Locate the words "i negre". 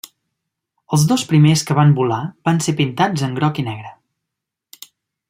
3.65-3.93